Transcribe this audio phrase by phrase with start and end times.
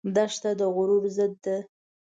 [0.15, 1.57] دښته د غرور ضد ده.